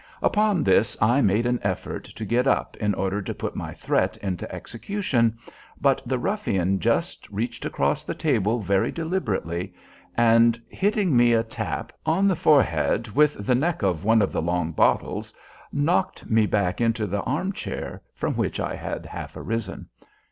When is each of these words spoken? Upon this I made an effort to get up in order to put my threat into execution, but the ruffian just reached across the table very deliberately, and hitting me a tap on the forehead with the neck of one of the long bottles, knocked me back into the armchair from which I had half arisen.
Upon 0.23 0.63
this 0.63 0.97
I 0.99 1.21
made 1.21 1.45
an 1.45 1.59
effort 1.61 2.05
to 2.05 2.25
get 2.25 2.47
up 2.47 2.75
in 2.77 2.95
order 2.95 3.21
to 3.21 3.35
put 3.35 3.55
my 3.55 3.71
threat 3.71 4.17
into 4.17 4.51
execution, 4.51 5.37
but 5.79 6.01
the 6.07 6.17
ruffian 6.17 6.79
just 6.79 7.29
reached 7.29 7.65
across 7.65 8.03
the 8.03 8.15
table 8.15 8.59
very 8.61 8.91
deliberately, 8.91 9.75
and 10.17 10.59
hitting 10.69 11.15
me 11.15 11.33
a 11.33 11.43
tap 11.43 11.91
on 12.03 12.27
the 12.27 12.35
forehead 12.35 13.09
with 13.09 13.45
the 13.45 13.53
neck 13.53 13.83
of 13.83 14.03
one 14.03 14.23
of 14.23 14.31
the 14.31 14.41
long 14.41 14.71
bottles, 14.71 15.35
knocked 15.71 16.27
me 16.27 16.47
back 16.47 16.81
into 16.81 17.05
the 17.05 17.21
armchair 17.21 18.01
from 18.15 18.33
which 18.33 18.59
I 18.59 18.73
had 18.75 19.05
half 19.05 19.37
arisen. 19.37 19.87